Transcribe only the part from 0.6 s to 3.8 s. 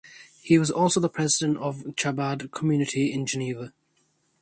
also President of the Chabad Community in Geneva.